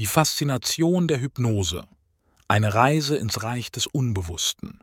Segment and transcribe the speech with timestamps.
[0.00, 1.84] Die Faszination der Hypnose.
[2.48, 4.80] Eine Reise ins Reich des Unbewussten.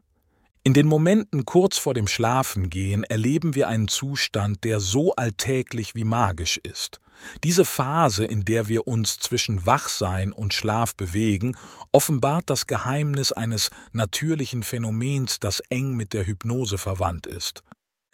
[0.64, 6.04] In den Momenten kurz vor dem Schlafengehen erleben wir einen Zustand, der so alltäglich wie
[6.04, 7.00] magisch ist.
[7.44, 11.58] Diese Phase, in der wir uns zwischen Wachsein und Schlaf bewegen,
[11.92, 17.64] offenbart das Geheimnis eines natürlichen Phänomens, das eng mit der Hypnose verwandt ist.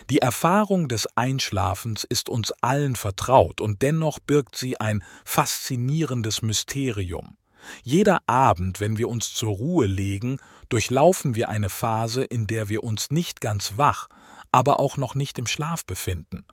[0.09, 7.37] Die Erfahrung des Einschlafens ist uns allen vertraut und dennoch birgt sie ein faszinierendes Mysterium.
[7.83, 10.37] Jeder Abend, wenn wir uns zur Ruhe legen,
[10.69, 14.07] durchlaufen wir eine Phase, in der wir uns nicht ganz wach,
[14.51, 16.45] aber auch noch nicht im Schlaf befinden.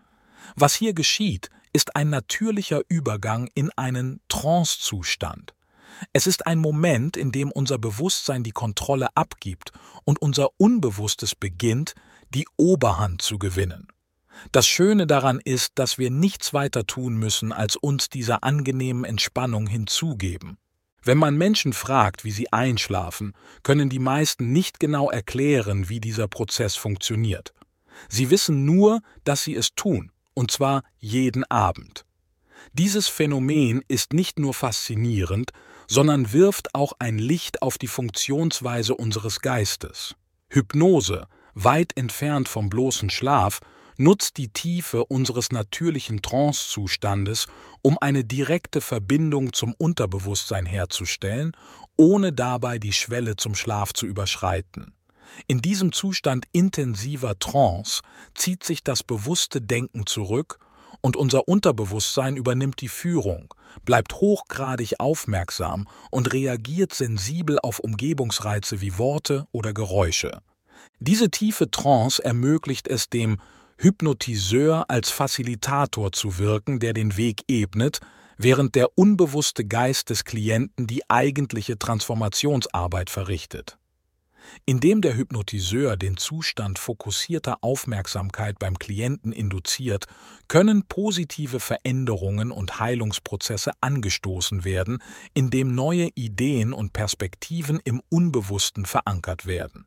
[0.55, 5.55] Was hier geschieht, ist ein natürlicher Übergang in einen Trancezustand.
[6.13, 9.73] Es ist ein Moment, in dem unser Bewusstsein die Kontrolle abgibt
[10.05, 11.95] und unser Unbewusstes beginnt,
[12.35, 13.89] die Oberhand zu gewinnen.
[14.53, 19.67] Das Schöne daran ist, dass wir nichts weiter tun müssen, als uns dieser angenehmen Entspannung
[19.67, 20.57] hinzugeben.
[21.03, 26.29] Wenn man Menschen fragt, wie sie einschlafen, können die meisten nicht genau erklären, wie dieser
[26.29, 27.55] Prozess funktioniert.
[28.09, 32.05] Sie wissen nur, dass sie es tun, und zwar jeden Abend.
[32.73, 35.51] Dieses Phänomen ist nicht nur faszinierend,
[35.87, 40.15] sondern wirft auch ein Licht auf die Funktionsweise unseres Geistes.
[40.49, 41.27] Hypnose,
[41.65, 43.61] weit entfernt vom bloßen Schlaf,
[43.97, 47.47] nutzt die Tiefe unseres natürlichen Trancezustandes,
[47.83, 51.53] um eine direkte Verbindung zum Unterbewusstsein herzustellen,
[51.97, 54.95] ohne dabei die Schwelle zum Schlaf zu überschreiten.
[55.47, 58.03] In diesem Zustand intensiver Trance
[58.35, 60.59] zieht sich das bewusste Denken zurück
[61.03, 63.53] und unser Unterbewusstsein übernimmt die Führung,
[63.85, 70.43] bleibt hochgradig aufmerksam und reagiert sensibel auf Umgebungsreize wie Worte oder Geräusche.
[71.03, 73.39] Diese tiefe Trance ermöglicht es dem
[73.79, 78.01] Hypnotiseur als Facilitator zu wirken, der den Weg ebnet,
[78.37, 83.79] während der unbewusste Geist des Klienten die eigentliche Transformationsarbeit verrichtet.
[84.67, 90.05] Indem der Hypnotiseur den Zustand fokussierter Aufmerksamkeit beim Klienten induziert,
[90.49, 95.03] können positive Veränderungen und Heilungsprozesse angestoßen werden,
[95.33, 99.87] indem neue Ideen und Perspektiven im Unbewussten verankert werden.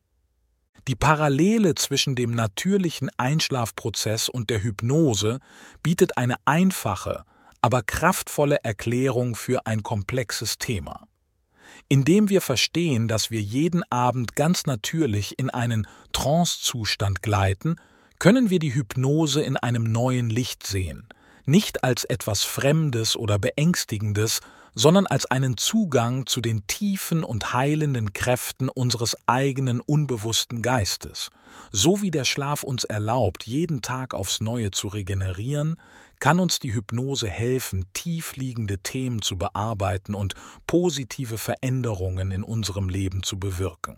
[0.88, 5.40] Die Parallele zwischen dem natürlichen Einschlafprozess und der Hypnose
[5.82, 7.24] bietet eine einfache,
[7.62, 11.08] aber kraftvolle Erklärung für ein komplexes Thema.
[11.88, 17.78] Indem wir verstehen, dass wir jeden Abend ganz natürlich in einen Trancezustand gleiten,
[18.20, 21.08] können wir die Hypnose in einem neuen Licht sehen,
[21.46, 24.42] nicht als etwas Fremdes oder Beängstigendes,
[24.75, 31.29] sondern als einen Zugang zu den tiefen und heilenden Kräften unseres eigenen unbewussten Geistes.
[31.72, 35.75] So wie der Schlaf uns erlaubt, jeden Tag aufs Neue zu regenerieren,
[36.19, 40.35] kann uns die Hypnose helfen, tiefliegende Themen zu bearbeiten und
[40.67, 43.97] positive Veränderungen in unserem Leben zu bewirken.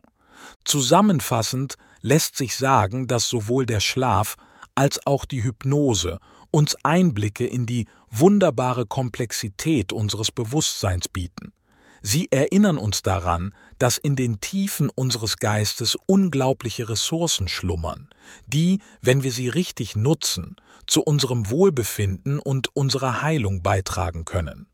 [0.63, 4.35] Zusammenfassend lässt sich sagen, dass sowohl der Schlaf
[4.75, 6.19] als auch die Hypnose
[6.51, 11.51] uns Einblicke in die wunderbare Komplexität unseres Bewusstseins bieten.
[12.01, 18.09] Sie erinnern uns daran, dass in den Tiefen unseres Geistes unglaubliche Ressourcen schlummern,
[18.45, 20.55] die, wenn wir sie richtig nutzen,
[20.85, 24.67] zu unserem Wohlbefinden und unserer Heilung beitragen können.